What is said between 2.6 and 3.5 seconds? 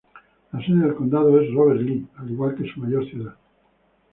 su mayor ciudad.